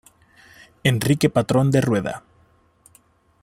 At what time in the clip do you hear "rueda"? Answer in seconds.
1.79-2.23